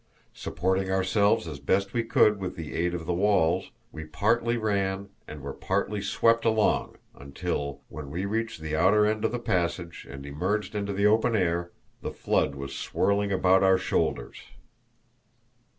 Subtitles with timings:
[0.33, 5.09] Supporting ourselves as best we could with the aid of the walls, we partly ran,
[5.27, 10.07] and were partly swept along, until, when we reached the outer end of the passage
[10.09, 14.37] and emerged into the open air, the flood was swirling about our shoulders.